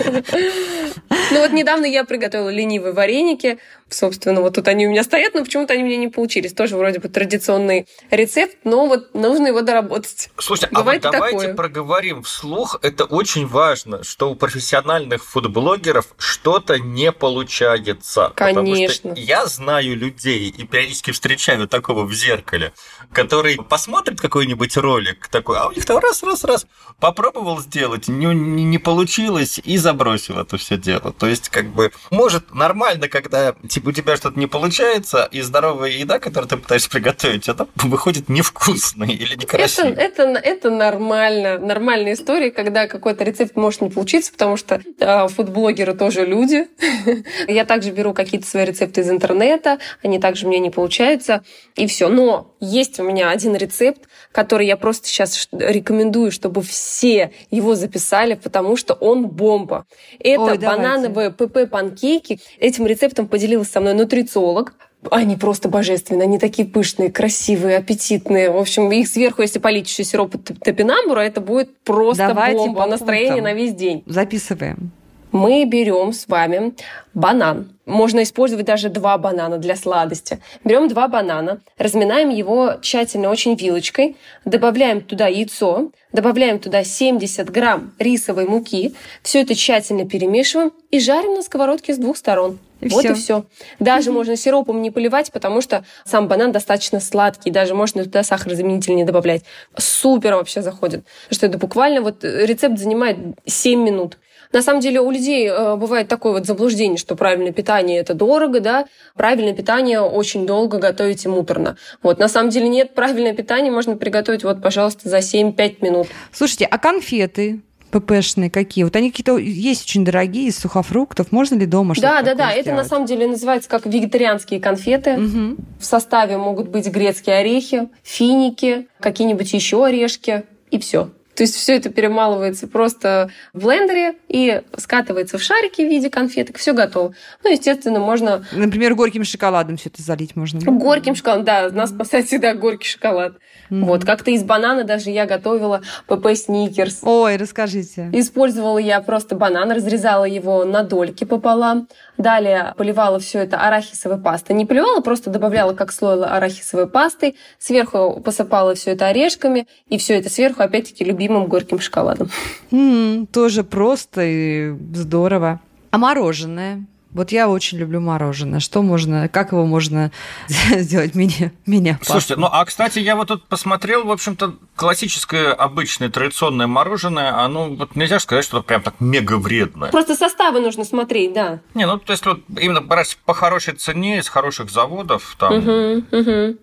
Ну 1.31 1.40
вот 1.40 1.52
недавно 1.52 1.87
я 1.87 2.05
приготовила 2.05 2.49
ленивые 2.49 2.93
вареники. 2.93 3.59
Собственно, 3.88 4.40
вот 4.40 4.55
тут 4.55 4.69
они 4.69 4.87
у 4.87 4.90
меня 4.90 5.05
стоят, 5.05 5.35
но 5.35 5.45
почему-то 5.45 5.75
они 5.75 5.83
у 5.83 5.87
меня 5.87 5.97
не 5.97 6.09
получились. 6.09 6.52
Тоже 6.52 6.76
вроде 6.76 6.99
бы 6.99 7.09
традиционный 7.09 7.87
рецепт, 8.11 8.57
но 8.64 8.87
вот 8.87 9.14
нужно 9.14 9.49
его 9.49 9.61
доработать. 9.62 10.31
Слушайте, 10.38 10.75
Бывает 10.75 11.05
а 11.05 11.09
вот 11.09 11.12
давайте 11.12 11.38
такое. 11.38 11.55
проговорим 11.55 12.23
вслух. 12.23 12.79
Это 12.83 13.05
очень 13.05 13.47
важно, 13.47 14.02
что 14.02 14.31
у 14.31 14.35
профессиональных 14.35 15.25
фудблогеров 15.25 16.07
что-то 16.19 16.79
не 16.79 17.12
получается. 17.12 18.33
Конечно. 18.35 18.62
Потому 18.62 18.88
что 18.88 19.21
я 19.21 19.47
знаю 19.47 20.00
людей 20.00 20.49
и 20.49 20.64
периодически 20.64 21.12
встречаю 21.12 21.69
такого 21.69 22.04
в 22.04 22.12
зеркале, 22.12 22.73
который 23.12 23.57
посмотрит 23.57 24.21
какой-нибудь 24.21 24.76
ролик 24.76 25.28
такой, 25.28 25.59
а 25.59 25.69
у 25.69 25.73
них 25.73 25.85
там 25.85 25.99
раз-раз-раз 25.99 26.66
попробовал 26.99 27.61
сделать, 27.61 28.09
не, 28.09 28.26
не, 28.26 28.64
не 28.64 28.78
получилось 28.78 29.61
и 29.62 29.76
забросил 29.76 30.38
это 30.38 30.57
все 30.57 30.76
дело. 30.76 31.12
То 31.12 31.26
есть, 31.26 31.49
как 31.49 31.66
бы, 31.66 31.92
может, 32.11 32.54
нормально, 32.54 33.09
когда 33.09 33.54
типа 33.69 33.90
у 33.90 33.92
тебя 33.92 34.16
что-то 34.16 34.38
не 34.38 34.47
получается, 34.47 35.28
и 35.30 35.40
здоровая 35.42 35.90
еда, 35.90 36.19
которую 36.19 36.49
ты 36.49 36.57
пытаешься 36.57 36.90
приготовить, 36.90 37.49
она 37.49 37.66
выходит 37.76 38.28
невкусной 38.28 39.12
или 39.12 39.35
некрасивой. 39.35 39.92
Это, 39.92 40.23
это, 40.23 40.38
это 40.38 40.71
нормально. 40.71 41.59
Нормальная 41.59 42.14
история, 42.14 42.50
когда 42.50 42.87
какой-то 42.87 43.25
рецепт 43.25 43.57
может 43.57 43.80
не 43.80 43.90
получиться, 43.90 44.33
потому 44.33 44.57
что 44.57 44.80
э, 44.99 45.28
фудблогеры 45.28 45.95
тоже 45.95 46.25
люди. 46.25 46.66
Я 47.49 47.64
также 47.64 47.90
беру 47.90 48.14
какие-то 48.14 48.47
свои 48.47 48.64
рецепты 48.64 49.02
из 49.02 49.11
интернета, 49.11 49.78
они 50.02 50.18
также 50.18 50.47
мне 50.47 50.59
не 50.59 50.70
получаются, 50.70 51.42
и 51.76 51.87
все. 51.87 52.09
Но 52.09 52.54
есть 52.61 52.99
у 53.00 53.02
меня 53.02 53.30
один 53.30 53.54
рецепт, 53.56 54.02
который 54.32 54.66
я 54.66 54.76
просто 54.76 55.09
сейчас 55.09 55.49
рекомендую, 55.52 56.30
чтобы 56.30 56.62
все 56.62 57.32
его 57.50 57.75
записали, 57.75 58.35
потому 58.35 58.76
что 58.76 58.94
он 58.94 59.26
бомба. 59.28 59.87
Это 60.18 60.42
Ой, 60.42 60.59
банановые 60.59 61.30
ПП-панкейки. 61.30 62.40
Этим 62.59 62.87
рецептом 62.87 63.28
поделилась 63.28 63.70
со 63.70 63.80
мной 63.80 63.94
нутрициолог. 63.94 64.75
Они 65.11 65.37
просто 65.37 65.70
божественные, 65.70 66.25
они 66.25 66.38
такие 66.38 66.68
пышные, 66.68 67.11
красивые, 67.11 67.78
аппетитные. 67.78 68.50
В 68.50 68.59
общем, 68.59 68.92
их 68.92 69.09
сверху, 69.09 69.40
если 69.40 69.59
полить 69.59 69.88
еще 69.88 70.04
сироп 70.04 70.37
топинамбура, 70.62 71.20
это 71.20 71.40
будет 71.40 71.82
просто 71.85 72.28
Давайте 72.28 72.59
бомба, 72.59 72.87
настроение 72.87 73.42
на 73.42 73.54
весь 73.54 73.73
день. 73.73 74.02
Записываем 74.06 74.92
мы 75.32 75.64
берем 75.64 76.12
с 76.12 76.26
вами 76.28 76.75
банан. 77.14 77.76
Можно 77.87 78.22
использовать 78.22 78.66
даже 78.66 78.88
два 78.88 79.18
банана 79.18 79.58
для 79.58 79.76
сладости. 79.76 80.40
Берем 80.64 80.88
два 80.88 81.08
банана, 81.08 81.60
разминаем 81.76 82.28
его 82.28 82.75
тщательно 82.80 83.30
очень 83.30 83.54
вилочкой, 83.54 84.16
добавляем 84.44 85.00
туда 85.00 85.26
яйцо, 85.26 85.90
добавляем 86.12 86.58
туда 86.58 86.84
70 86.84 87.50
грамм 87.50 87.92
рисовой 87.99 88.46
муки, 88.46 88.94
все 89.22 89.42
это 89.42 89.54
тщательно 89.54 90.08
перемешиваем 90.08 90.72
и 90.90 91.00
жарим 91.00 91.34
на 91.34 91.42
сковородке 91.42 91.94
с 91.94 91.99
двух 91.99 92.16
сторон. 92.16 92.58
И 92.80 92.88
вот 92.88 93.04
все. 93.04 93.12
и 93.12 93.14
все. 93.14 93.44
Даже 93.78 94.10
можно 94.10 94.37
сиропом 94.37 94.80
не 94.80 94.90
поливать, 94.90 95.30
потому 95.32 95.60
что 95.60 95.84
сам 96.04 96.28
банан 96.28 96.50
достаточно 96.50 96.99
сладкий. 96.99 97.50
Даже 97.50 97.75
можно 97.75 98.04
туда 98.04 98.22
сахарозаменитель 98.22 98.94
не 98.94 99.04
добавлять. 99.04 99.42
Супер 99.76 100.34
вообще 100.34 100.62
заходит. 100.62 101.04
Что 101.30 101.46
это 101.46 101.58
буквально 101.58 102.00
вот 102.00 102.25
рецепт 102.25 102.78
занимает 102.78 103.18
7 103.44 103.82
минут. 103.82 104.16
На 104.52 104.62
самом 104.62 104.80
деле 104.80 105.00
у 105.00 105.11
людей 105.11 105.49
э, 105.49 105.76
бывает 105.76 106.09
такое 106.09 106.33
вот 106.33 106.47
заблуждение, 106.47 106.99
что 106.99 107.14
правильное 107.14 107.52
питание 107.52 108.00
это 108.00 108.14
дорого, 108.14 108.61
да, 108.61 108.87
правильное 109.14 109.54
питание 109.54 110.00
очень 110.00 110.47
долго 110.47 110.78
готовить 110.78 111.25
и 111.25 111.28
муторно. 111.28 111.76
Вот, 112.02 112.19
на 112.19 112.28
самом 112.28 112.50
деле 112.50 112.69
нет, 112.69 112.95
правильное 112.95 113.33
питание 113.33 113.71
можно 113.71 113.97
приготовить 113.97 114.42
вот, 114.42 114.61
пожалуйста, 114.61 115.09
за 115.09 115.19
7-5 115.19 115.76
минут. 115.83 116.09
Слушайте, 116.33 116.66
а 116.66 116.78
конфеты? 116.78 117.61
ППшные 117.90 118.50
какие? 118.50 118.85
Вот 118.85 118.95
они 118.97 119.11
какие-то 119.11 119.37
есть 119.37 119.85
очень 119.85 120.04
дорогие 120.04 120.49
из 120.49 120.59
сухофруктов. 120.59 121.33
Можно 121.33 121.57
ли 121.57 121.66
дома 121.66 121.95
что-то 121.95 122.09
Да, 122.09 122.23
да, 122.23 122.35
да. 122.35 122.50
Сделать? 122.50 122.66
Это 122.66 122.76
на 122.76 122.85
самом 122.85 123.07
деле 123.07 123.26
называется 123.26 123.69
как 123.69 123.85
вегетарианские 123.87 124.61
конфеты. 124.61 125.14
Угу. 125.14 125.57
В 125.80 125.85
составе 125.85 126.37
могут 126.38 126.69
быть 126.69 126.87
грецкие 126.87 127.37
орехи, 127.37 127.88
финики, 128.02 128.87
какие-нибудь 129.00 129.52
еще 129.52 129.85
орешки 129.85 130.45
и 130.71 130.78
все. 130.78 131.11
То 131.40 131.44
есть 131.44 131.56
все 131.56 131.76
это 131.76 131.88
перемалывается 131.88 132.68
просто 132.68 133.30
в 133.54 133.64
блендере 133.64 134.16
и 134.28 134.61
скатывается 134.76 135.38
в 135.38 135.42
шарики 135.42 135.80
в 135.80 135.88
виде 135.88 136.11
конфеток, 136.11 136.59
все 136.59 136.75
готово. 136.75 137.14
Ну, 137.42 137.50
естественно, 137.50 137.99
можно... 137.99 138.44
Например, 138.52 138.94
горьким 138.94 139.25
шоколадом 139.25 139.78
все 139.78 139.88
это 139.88 140.02
залить 140.02 140.37
можно. 140.37 140.61
Да? 140.61 140.70
Горьким 140.70 141.14
шоколадом, 141.14 141.47
да, 141.47 141.70
нас 141.70 141.88
спасает 141.92 142.26
всегда 142.26 142.52
горький 142.52 142.88
шоколад. 142.88 143.37
Mm-hmm. 143.70 143.85
Вот, 143.85 144.04
как-то 144.04 144.30
из 144.30 144.44
банана 144.44 144.85
даже 144.85 145.09
я 145.09 145.25
готовила 145.25 145.80
ПП 146.06 146.26
Сникерс. 146.35 146.99
Ой, 147.04 147.38
расскажите. 147.38 148.11
Использовала 148.12 148.76
я 148.76 149.00
просто 149.00 149.35
банан, 149.35 149.73
разрезала 149.73 150.26
его 150.26 150.66
на 150.66 150.82
дольки 150.82 151.25
пополам, 151.25 151.88
Далее 152.20 152.75
поливала 152.76 153.18
все 153.18 153.38
это 153.38 153.56
арахисовой 153.56 154.18
пастой. 154.18 154.54
Не 154.54 154.66
поливала, 154.66 155.00
просто 155.00 155.30
добавляла 155.30 155.73
как 155.73 155.90
слой 155.90 156.23
арахисовой 156.23 156.87
пастой. 156.87 157.35
Сверху 157.59 158.20
посыпала 158.23 158.75
все 158.75 158.90
это 158.90 159.06
орешками. 159.06 159.66
И 159.88 159.97
все 159.97 160.18
это 160.18 160.28
сверху, 160.28 160.62
опять-таки, 160.62 161.02
любимым 161.02 161.29
горьким 161.46 161.80
шоколадом. 161.80 162.30
Mm, 162.70 163.26
тоже 163.26 163.64
просто 163.64 164.22
и 164.25 164.75
здорово. 164.94 165.60
А 165.90 165.99
мороженое? 165.99 166.84
Вот 167.12 167.32
я 167.32 167.49
очень 167.49 167.78
люблю 167.78 168.00
мороженое. 168.00 168.60
Что 168.60 168.82
можно, 168.82 169.28
как 169.28 169.52
его 169.52 169.66
можно 169.66 170.12
сделать 170.49 171.14
меня, 171.14 171.50
меня 171.66 171.99
Слушайте, 172.02 172.37
ну 172.37 172.49
а 172.50 172.64
кстати, 172.64 173.00
я 173.00 173.16
вот 173.16 173.28
тут 173.28 173.46
посмотрел, 173.46 174.04
в 174.04 174.10
общем-то, 174.10 174.54
классическое, 174.76 175.52
обычное, 175.52 176.08
традиционное 176.08 176.68
мороженое, 176.68 177.37
оно 177.38 177.70
вот 177.70 177.96
нельзя 177.96 178.20
сказать, 178.20 178.44
что 178.44 178.62
прям 178.62 178.82
так 178.82 179.00
мега 179.00 179.38
вредное. 179.38 179.90
Просто 179.90 180.14
составы 180.14 180.60
нужно 180.60 180.84
смотреть, 180.84 181.32
да. 181.32 181.60
Не, 181.75 181.87
ну 181.87 181.99
то 181.99 182.12
есть 182.12 182.25
вот 182.26 182.40
именно 182.60 182.80
брать 182.80 183.18
по 183.25 183.34
хорошей 183.34 183.75
цене 183.75 184.18
из 184.18 184.28
хороших 184.28 184.70
заводов 184.70 185.37
там. 185.38 185.58
Угу, 185.58 186.04
угу. 186.12 186.58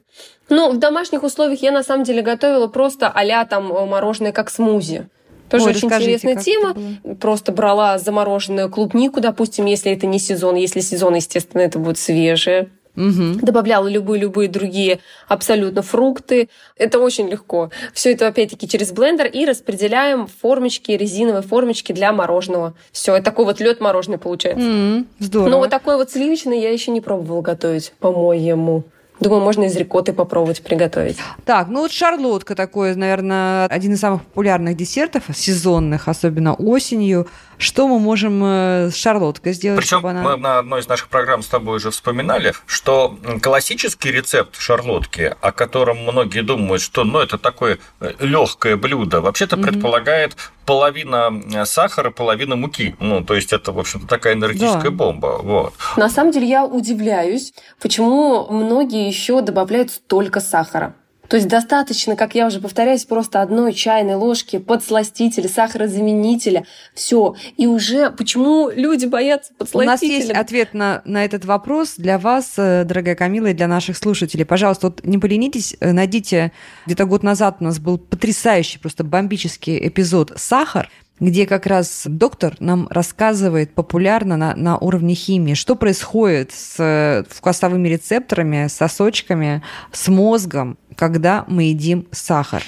Ну, 0.49 0.71
в 0.71 0.77
домашних 0.77 1.23
условиях 1.23 1.61
я 1.61 1.71
на 1.71 1.83
самом 1.83 2.03
деле 2.03 2.21
готовила 2.21 2.67
просто 2.67 3.11
а 3.13 3.45
там 3.45 3.67
мороженое 3.67 4.31
как 4.31 4.49
смузи. 4.49 5.07
Тоже 5.49 5.65
Ой, 5.65 5.71
очень 5.71 5.87
интересная 5.87 6.35
тема. 6.35 6.75
Просто 7.19 7.51
брала 7.51 7.97
замороженную 7.97 8.69
клубнику, 8.69 9.21
допустим, 9.21 9.65
если 9.65 9.91
это 9.91 10.05
не 10.05 10.19
сезон. 10.19 10.55
Если 10.55 10.81
сезон, 10.81 11.15
естественно, 11.15 11.61
это 11.61 11.79
будет 11.79 11.97
свежее. 11.97 12.69
Угу. 12.97 13.41
Добавляла 13.43 13.87
любые-любые 13.87 14.49
другие 14.49 14.99
абсолютно 15.27 15.83
фрукты. 15.83 16.49
Это 16.77 16.99
очень 16.99 17.29
легко. 17.29 17.69
Все 17.93 18.11
это 18.11 18.27
опять-таки 18.27 18.67
через 18.67 18.91
блендер 18.91 19.27
и 19.27 19.45
распределяем 19.45 20.27
формочки, 20.27 20.91
резиновые 20.91 21.43
формочки 21.43 21.91
для 21.91 22.11
мороженого. 22.11 22.73
Все, 22.91 23.21
такой 23.21 23.45
вот 23.45 23.59
лед 23.59 23.79
мороженый 23.81 24.17
получается. 24.17 24.65
Mm, 24.67 25.05
здорово. 25.19 25.49
Но 25.49 25.57
вот 25.59 25.69
такой 25.69 25.95
вот 25.97 26.09
сливочный 26.09 26.59
я 26.59 26.71
еще 26.71 26.89
не 26.89 26.99
пробовала 26.99 27.41
готовить, 27.41 27.93
по-моему. 27.99 28.83
Думаю, 29.19 29.41
можно 29.41 29.63
из 29.63 29.75
рикотты 29.75 30.13
попробовать 30.13 30.61
приготовить. 30.61 31.17
Так, 31.45 31.67
ну 31.69 31.81
вот 31.81 31.91
шарлотка 31.91 32.55
такой, 32.55 32.95
наверное, 32.95 33.65
один 33.67 33.93
из 33.93 33.99
самых 33.99 34.23
популярных 34.23 34.77
десертов, 34.77 35.23
сезонных, 35.33 36.07
особенно 36.07 36.53
осенью. 36.53 37.27
Что 37.57 37.87
мы 37.87 37.99
можем 37.99 38.43
э, 38.43 38.89
с 38.91 38.95
шарлоткой 38.95 39.53
сделать? 39.53 39.79
Причем 39.79 40.05
она... 40.05 40.21
мы 40.21 40.37
на 40.37 40.59
одной 40.59 40.81
из 40.81 40.87
наших 40.87 41.07
программ 41.07 41.41
с 41.41 41.47
тобой 41.47 41.77
уже 41.77 41.89
вспоминали, 41.89 42.53
что 42.67 43.17
классический 43.41 44.11
рецепт 44.11 44.59
шарлотки, 44.59 45.35
о 45.41 45.51
котором 45.51 45.97
многие 46.03 46.41
думают, 46.41 46.83
что 46.83 47.03
ну, 47.03 47.19
это 47.19 47.39
такое 47.39 47.79
э, 47.99 48.13
легкое 48.19 48.77
блюдо, 48.77 49.21
вообще-то 49.21 49.55
mm-hmm. 49.55 49.63
предполагает 49.63 50.37
половина 50.67 51.31
э, 51.53 51.65
сахара, 51.65 52.11
половина 52.11 52.55
муки. 52.55 52.95
Ну, 52.99 53.23
то 53.23 53.33
есть 53.33 53.53
это, 53.53 53.71
в 53.71 53.79
общем-то, 53.79 54.05
такая 54.05 54.33
энергетическая 54.33 54.91
да. 54.91 54.91
бомба. 54.91 55.39
Вот. 55.41 55.73
На 55.95 56.09
самом 56.09 56.31
деле 56.31 56.47
я 56.47 56.65
удивляюсь, 56.65 57.53
почему 57.81 58.45
многие 58.51 59.07
еще 59.07 59.41
добавляют 59.41 59.91
столько 59.91 60.41
сахара. 60.41 60.93
То 61.27 61.35
есть 61.35 61.47
достаточно, 61.47 62.15
как 62.15 62.35
я 62.35 62.47
уже 62.47 62.59
повторяюсь, 62.59 63.05
просто 63.05 63.41
одной 63.41 63.73
чайной 63.73 64.15
ложки 64.15 64.59
подсластителя, 64.59 65.47
сахарозаменителя. 65.47 66.65
Все. 66.93 67.35
И 67.57 67.67
уже 67.67 68.11
почему 68.11 68.69
люди 68.69 69.05
боятся 69.05 69.53
подсластителя? 69.57 69.87
У 69.87 69.91
нас 69.91 70.01
есть 70.01 70.31
ответ 70.31 70.73
на, 70.73 71.01
на 71.05 71.25
этот 71.25 71.45
вопрос 71.45 71.95
для 71.97 72.17
вас, 72.17 72.53
э, 72.57 72.83
дорогая 72.85 73.15
Камила, 73.15 73.47
и 73.47 73.53
для 73.53 73.67
наших 73.67 73.97
слушателей. 73.97 74.45
Пожалуйста, 74.45 74.87
вот 74.87 75.05
не 75.05 75.17
поленитесь, 75.17 75.75
э, 75.79 75.91
найдите. 75.91 76.51
Где-то 76.85 77.05
год 77.05 77.23
назад 77.23 77.57
у 77.59 77.63
нас 77.63 77.79
был 77.79 77.97
потрясающий, 77.97 78.79
просто 78.79 79.03
бомбический 79.03 79.87
эпизод 79.87 80.33
«Сахар», 80.35 80.89
где 81.19 81.45
как 81.45 81.65
раз 81.65 82.03
доктор 82.05 82.55
нам 82.59 82.87
рассказывает 82.89 83.73
популярно 83.73 84.37
на, 84.37 84.55
на 84.55 84.77
уровне 84.77 85.15
химии, 85.15 85.53
что 85.53 85.75
происходит 85.75 86.51
с 86.51 87.25
вкусовыми 87.29 87.87
рецепторами, 87.87 88.67
сосочками, 88.67 89.63
с 89.91 90.07
мозгом, 90.07 90.77
когда 90.95 91.45
мы 91.47 91.63
едим 91.63 92.07
сахар. 92.11 92.63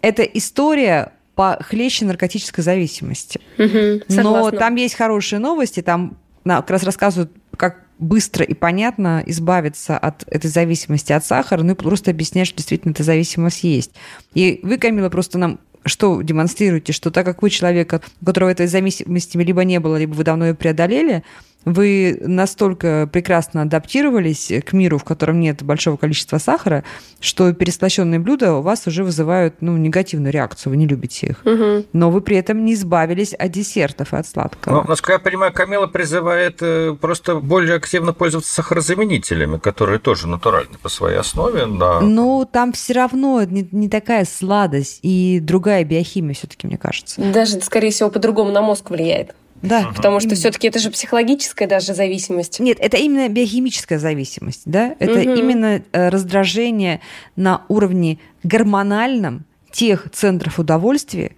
Это 0.00 0.22
история 0.22 1.12
по 1.34 1.58
хлеще 1.60 2.04
наркотической 2.04 2.62
зависимости. 2.62 3.40
Угу, 3.58 4.04
Но 4.08 4.50
там 4.50 4.76
есть 4.76 4.94
хорошие 4.94 5.38
новости, 5.38 5.82
там 5.82 6.16
как 6.44 6.70
раз 6.70 6.84
рассказывают, 6.84 7.32
как 7.56 7.84
быстро 7.98 8.44
и 8.44 8.54
понятно 8.54 9.22
избавиться 9.26 9.96
от 9.96 10.24
этой 10.26 10.48
зависимости 10.48 11.12
от 11.12 11.24
сахара, 11.24 11.62
ну 11.62 11.72
и 11.72 11.76
просто 11.76 12.10
объяснять, 12.10 12.48
что 12.48 12.56
действительно 12.56 12.92
эта 12.92 13.02
зависимость 13.02 13.62
есть. 13.64 13.92
И 14.34 14.60
вы, 14.62 14.78
Камила, 14.78 15.08
просто 15.08 15.38
нам 15.38 15.60
что 15.84 16.22
демонстрируете? 16.22 16.92
Что 16.92 17.10
так 17.10 17.26
как 17.26 17.42
вы 17.42 17.50
человек, 17.50 17.92
у 18.20 18.24
которого 18.24 18.50
этой 18.50 18.66
зависимости 18.66 19.36
либо 19.36 19.64
не 19.64 19.80
было, 19.80 19.96
либо 19.96 20.14
вы 20.14 20.24
давно 20.24 20.46
ее 20.46 20.54
преодолели, 20.54 21.22
вы 21.64 22.18
настолько 22.20 23.08
прекрасно 23.10 23.62
адаптировались 23.62 24.52
к 24.64 24.72
миру, 24.72 24.98
в 24.98 25.04
котором 25.04 25.40
нет 25.40 25.62
большого 25.62 25.96
количества 25.96 26.38
сахара, 26.38 26.84
что 27.20 27.52
переслащенные 27.52 28.20
блюда 28.20 28.54
у 28.54 28.62
вас 28.62 28.86
уже 28.86 29.04
вызывают 29.04 29.56
ну, 29.60 29.76
негативную 29.76 30.32
реакцию, 30.32 30.72
вы 30.72 30.76
не 30.76 30.86
любите 30.86 31.28
их. 31.28 31.42
Угу. 31.44 31.86
Но 31.92 32.10
вы 32.10 32.20
при 32.20 32.36
этом 32.36 32.64
не 32.64 32.74
избавились 32.74 33.34
от 33.34 33.50
десертов 33.50 34.12
и 34.12 34.16
от 34.16 34.26
сладкого. 34.26 34.82
Ну, 34.82 34.84
насколько 34.88 35.12
я 35.14 35.18
понимаю, 35.18 35.52
Камила 35.52 35.86
призывает 35.86 36.58
э, 36.60 36.96
просто 37.00 37.36
более 37.36 37.76
активно 37.76 38.12
пользоваться 38.12 38.52
сахарозаменителями, 38.52 39.58
которые 39.58 39.98
тоже 39.98 40.28
натуральны 40.28 40.78
по 40.82 40.88
своей 40.88 41.18
основе. 41.18 41.66
Да. 41.66 42.00
Ну, 42.00 42.48
там 42.50 42.72
все 42.72 42.92
равно 42.94 43.42
не, 43.44 43.66
не 43.72 43.88
такая 43.88 44.24
сладость 44.24 45.00
и 45.02 45.40
другая 45.40 45.84
биохимия 45.84 46.34
все-таки, 46.34 46.66
мне 46.66 46.78
кажется. 46.78 47.20
Даже, 47.20 47.60
скорее 47.60 47.90
всего, 47.90 48.10
по-другому 48.10 48.50
на 48.50 48.62
мозг 48.62 48.90
влияет. 48.90 49.34
Да. 49.64 49.92
Потому 49.94 50.20
что 50.20 50.34
все-таки 50.34 50.68
это 50.68 50.78
же 50.78 50.90
психологическая 50.90 51.66
даже 51.66 51.94
зависимость. 51.94 52.60
Нет, 52.60 52.78
это 52.80 52.96
именно 52.98 53.28
биохимическая 53.28 53.98
зависимость, 53.98 54.62
да? 54.66 54.94
Это 54.98 55.20
угу. 55.20 55.38
именно 55.38 55.82
э, 55.92 56.08
раздражение 56.08 57.00
на 57.36 57.64
уровне 57.68 58.18
гормональном 58.42 59.44
тех 59.72 60.08
центров 60.12 60.58
удовольствия, 60.58 61.32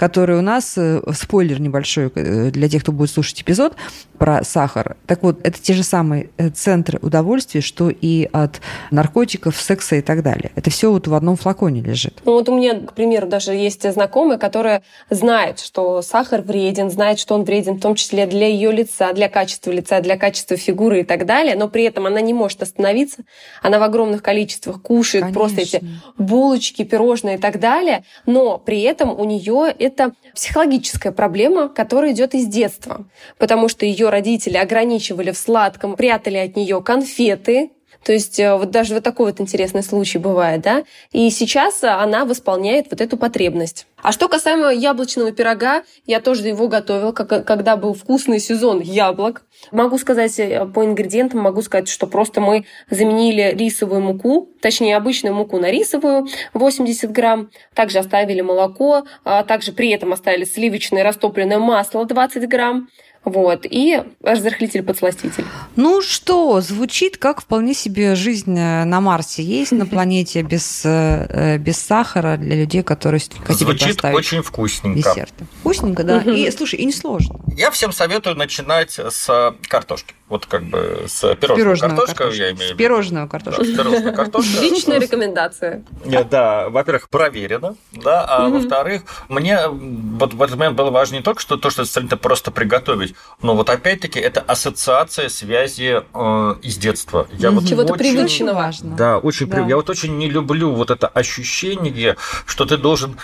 которые 0.00 0.38
у 0.38 0.42
нас, 0.42 0.78
э, 0.78 1.02
спойлер 1.12 1.60
небольшой 1.60 2.10
э, 2.14 2.50
для 2.50 2.70
тех, 2.70 2.82
кто 2.82 2.90
будет 2.90 3.10
слушать 3.10 3.42
эпизод 3.42 3.74
про 4.16 4.42
сахар. 4.44 4.96
Так 5.06 5.22
вот, 5.22 5.40
это 5.42 5.60
те 5.60 5.74
же 5.74 5.82
самые 5.82 6.30
э, 6.38 6.48
центры 6.48 6.98
удовольствия, 7.02 7.60
что 7.60 7.90
и 7.90 8.26
от 8.32 8.62
наркотиков, 8.90 9.54
секса 9.60 9.96
и 9.96 10.00
так 10.00 10.22
далее. 10.22 10.52
Это 10.54 10.70
все 10.70 10.90
вот 10.90 11.06
в 11.06 11.12
одном 11.12 11.36
флаконе 11.36 11.82
лежит. 11.82 12.22
Ну 12.24 12.32
вот 12.32 12.48
у 12.48 12.56
меня, 12.56 12.80
к 12.80 12.94
примеру, 12.94 13.26
даже 13.26 13.52
есть 13.52 13.90
знакомая, 13.92 14.38
которая 14.38 14.82
знает, 15.10 15.60
что 15.60 16.00
сахар 16.00 16.40
вреден, 16.40 16.90
знает, 16.90 17.18
что 17.18 17.34
он 17.34 17.44
вреден, 17.44 17.74
в 17.74 17.80
том 17.80 17.94
числе 17.94 18.24
для 18.24 18.46
ее 18.46 18.72
лица, 18.72 19.12
для 19.12 19.28
качества 19.28 19.70
лица, 19.70 20.00
для 20.00 20.16
качества 20.16 20.56
фигуры 20.56 21.00
и 21.00 21.04
так 21.04 21.26
далее, 21.26 21.56
но 21.56 21.68
при 21.68 21.84
этом 21.84 22.06
она 22.06 22.22
не 22.22 22.32
может 22.32 22.62
остановиться. 22.62 23.24
Она 23.60 23.78
в 23.78 23.82
огромных 23.82 24.22
количествах 24.22 24.80
кушает 24.80 25.24
Конечно. 25.24 25.40
просто 25.40 25.60
эти 25.60 25.84
булочки, 26.16 26.84
пирожные 26.84 27.36
и 27.36 27.38
так 27.38 27.60
далее, 27.60 28.04
но 28.24 28.56
при 28.56 28.80
этом 28.80 29.10
у 29.10 29.24
нее 29.24 29.74
это 29.90 30.14
психологическая 30.34 31.12
проблема, 31.12 31.68
которая 31.68 32.12
идет 32.12 32.34
из 32.34 32.46
детства, 32.46 33.06
потому 33.38 33.68
что 33.68 33.84
ее 33.84 34.08
родители 34.08 34.56
ограничивали 34.56 35.32
в 35.32 35.38
сладком, 35.38 35.96
прятали 35.96 36.38
от 36.38 36.56
нее 36.56 36.82
конфеты, 36.82 37.70
то 38.04 38.12
есть 38.12 38.40
э, 38.40 38.54
вот 38.56 38.70
даже 38.70 38.94
вот 38.94 39.04
такой 39.04 39.26
вот 39.26 39.40
интересный 39.40 39.82
случай 39.82 40.18
бывает, 40.18 40.62
да. 40.62 40.84
И 41.12 41.30
сейчас 41.30 41.82
она 41.82 42.24
восполняет 42.24 42.86
вот 42.90 43.00
эту 43.00 43.16
потребность. 43.16 43.86
А 44.02 44.12
что 44.12 44.28
касаемо 44.28 44.70
яблочного 44.70 45.32
пирога, 45.32 45.82
я 46.06 46.20
тоже 46.20 46.48
его 46.48 46.68
готовила, 46.68 47.12
когда 47.12 47.76
был 47.76 47.92
вкусный 47.92 48.40
сезон 48.40 48.80
яблок. 48.80 49.42
Могу 49.72 49.98
сказать 49.98 50.38
э, 50.38 50.64
по 50.66 50.84
ингредиентам, 50.84 51.40
могу 51.40 51.60
сказать, 51.62 51.88
что 51.88 52.06
просто 52.06 52.40
мы 52.40 52.64
заменили 52.88 53.54
рисовую 53.54 54.00
муку, 54.00 54.48
точнее 54.62 54.96
обычную 54.96 55.34
муку 55.34 55.58
на 55.58 55.70
рисовую 55.70 56.26
80 56.54 57.12
грамм, 57.12 57.50
также 57.74 57.98
оставили 57.98 58.40
молоко, 58.40 59.04
а 59.24 59.44
также 59.44 59.72
при 59.72 59.90
этом 59.90 60.12
оставили 60.12 60.44
сливочное 60.44 61.02
растопленное 61.02 61.58
масло 61.58 62.06
20 62.06 62.48
грамм, 62.48 62.88
вот, 63.24 63.66
и 63.68 64.02
разрыхлитель-подсластитель. 64.22 65.44
Ну 65.76 66.00
что, 66.00 66.60
звучит 66.60 67.18
как 67.18 67.42
вполне 67.42 67.74
себе 67.74 68.14
жизнь 68.14 68.58
э, 68.58 68.84
на 68.84 69.00
Марсе 69.00 69.42
есть, 69.42 69.72
на 69.72 69.86
планете 69.86 70.42
без, 70.42 70.82
э, 70.84 71.58
без 71.58 71.78
сахара 71.78 72.38
для 72.38 72.56
людей, 72.56 72.82
которые 72.82 73.20
хотели 73.44 73.70
Звучит 73.70 74.04
очень 74.04 74.42
вкусненько. 74.42 75.10
Десерты. 75.10 75.46
Вкусненько, 75.60 76.02
да. 76.02 76.20
И, 76.22 76.50
слушай, 76.50 76.78
и 76.78 76.86
несложно. 76.86 77.40
Я 77.56 77.70
всем 77.70 77.92
советую 77.92 78.36
начинать 78.36 78.98
с 78.98 79.54
картошки. 79.68 80.14
Вот 80.30 80.46
как 80.46 80.62
бы 80.62 81.06
с 81.08 81.34
пирожного, 81.34 81.96
картошка, 81.96 82.28
я 82.28 82.52
имею 82.52 82.56
в 82.56 82.60
виду. 82.60 82.76
Пирожного 82.76 83.26
картошка. 83.26 83.64
Да, 83.64 83.82
пирожная 83.82 84.12
картошка. 84.12 84.60
Личная 84.60 85.00
рекомендация. 85.00 85.82
Да, 86.04 86.68
во-первых, 86.68 87.08
проверено, 87.08 87.74
да, 87.90 88.24
а 88.24 88.48
во-вторых, 88.48 89.02
мне 89.28 89.58
вот 89.68 90.32
в 90.32 90.40
этот 90.40 90.56
момент 90.56 90.76
было 90.76 90.90
важно 90.90 91.16
не 91.16 91.22
только 91.22 91.40
что 91.40 91.56
то, 91.56 91.68
что 91.70 91.82
это 91.82 92.16
просто 92.16 92.52
приготовить, 92.52 93.09
но 93.42 93.54
вот 93.54 93.70
опять-таки 93.70 94.18
это 94.18 94.40
ассоциация 94.40 95.28
связи 95.28 96.02
э, 96.12 96.54
из 96.62 96.76
детства. 96.76 97.26
Я 97.32 97.50
вот 97.50 97.66
Чего-то 97.66 97.94
привычно 97.94 98.54
важно. 98.54 98.96
Да, 98.96 99.18
очень 99.18 99.46
да. 99.48 99.66
Я 99.66 99.76
вот 99.76 99.90
очень 99.90 100.16
не 100.18 100.28
люблю 100.28 100.72
вот 100.72 100.90
это 100.90 101.08
ощущение, 101.08 102.16
что 102.46 102.64
ты 102.64 102.76
должен 102.76 103.16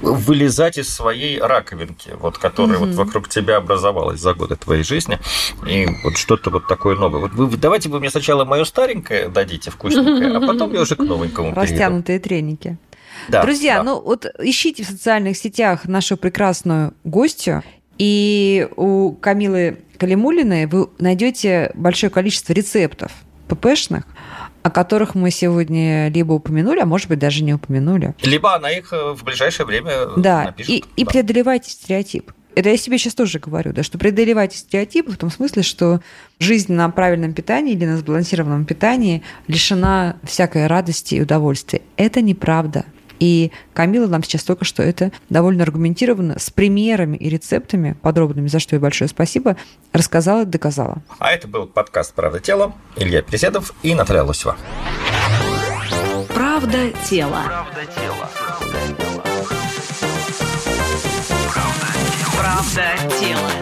вылезать 0.00 0.78
из 0.78 0.92
своей 0.92 1.40
раковинки, 1.40 2.10
вот 2.18 2.38
которая 2.38 2.78
вот 2.78 2.90
вокруг 2.90 3.28
тебя 3.28 3.56
образовалась 3.56 4.20
за 4.20 4.34
годы 4.34 4.56
твоей 4.56 4.84
жизни, 4.84 5.18
и 5.66 5.86
вот 6.04 6.16
что-то 6.16 6.50
вот 6.50 6.66
такое 6.66 6.96
новое. 6.96 7.20
Вот 7.20 7.32
вы, 7.32 7.56
давайте 7.56 7.88
вы 7.88 8.00
мне 8.00 8.10
сначала 8.10 8.44
мое 8.44 8.64
старенькое 8.64 9.28
дадите 9.28 9.70
вкусненькое, 9.70 10.36
а 10.36 10.40
потом 10.40 10.72
я 10.72 10.80
уже 10.82 10.96
к 10.96 11.00
новенькому 11.00 11.54
Растянутые 11.54 12.18
перейду. 12.18 12.56
треники. 12.58 12.78
Да, 13.28 13.42
Друзья, 13.42 13.78
да. 13.78 13.82
ну 13.84 14.00
вот 14.00 14.26
ищите 14.38 14.84
в 14.84 14.86
социальных 14.86 15.36
сетях 15.36 15.84
нашу 15.84 16.16
прекрасную 16.16 16.94
гостью, 17.04 17.62
и 18.02 18.66
у 18.74 19.12
Камилы 19.12 19.78
Калимулиной 19.96 20.66
вы 20.66 20.88
найдете 20.98 21.70
большое 21.74 22.10
количество 22.10 22.52
рецептов 22.52 23.12
ППшных, 23.46 24.02
о 24.64 24.70
которых 24.72 25.14
мы 25.14 25.30
сегодня 25.30 26.08
либо 26.08 26.32
упомянули, 26.32 26.80
а 26.80 26.84
может 26.84 27.08
быть 27.08 27.20
даже 27.20 27.44
не 27.44 27.54
упомянули. 27.54 28.16
Либо 28.22 28.56
она 28.56 28.72
их 28.72 28.92
э, 28.92 29.12
в 29.12 29.22
ближайшее 29.22 29.66
время 29.66 29.92
да, 30.16 30.46
напишет. 30.46 30.70
И, 30.72 30.84
и 30.96 31.04
преодолевайте 31.04 31.70
стереотип 31.70 32.32
это 32.54 32.68
я 32.68 32.76
себе 32.76 32.98
сейчас 32.98 33.14
тоже 33.14 33.38
говорю, 33.38 33.72
да, 33.72 33.82
что 33.82 33.98
преодолевать 33.98 34.54
стереотипы 34.54 35.12
в 35.12 35.16
том 35.16 35.30
смысле, 35.30 35.62
что 35.62 36.00
жизнь 36.38 36.72
на 36.72 36.90
правильном 36.90 37.32
питании 37.32 37.72
или 37.72 37.86
на 37.86 37.96
сбалансированном 37.96 38.64
питании 38.66 39.22
лишена 39.46 40.16
всякой 40.22 40.66
радости 40.66 41.14
и 41.14 41.22
удовольствия. 41.22 41.80
Это 41.96 42.20
неправда. 42.20 42.84
И 43.22 43.52
Камила 43.72 44.08
нам 44.08 44.24
сейчас 44.24 44.42
только 44.42 44.64
что 44.64 44.82
это 44.82 45.12
довольно 45.28 45.62
аргументированно, 45.62 46.40
с 46.40 46.50
примерами 46.50 47.16
и 47.16 47.28
рецептами 47.28 47.96
подробными, 48.02 48.48
за 48.48 48.58
что 48.58 48.74
ей 48.74 48.80
большое 48.80 49.06
спасибо, 49.08 49.56
рассказала 49.92 50.42
и 50.42 50.44
доказала. 50.44 51.04
А 51.20 51.30
это 51.30 51.46
был 51.46 51.68
подкаст 51.68 52.14
«Правда 52.14 52.40
тела». 52.40 52.74
Илья 52.96 53.22
Переседов 53.22 53.74
и 53.84 53.94
Наталья 53.94 54.24
Лосева. 54.24 54.56
Правда 56.34 56.90
тела. 57.08 57.44
Правда 57.46 57.86
тела. 57.94 58.30
Правда 62.34 63.16
тело. 63.20 63.61